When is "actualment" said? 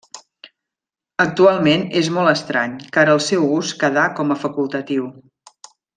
1.25-1.83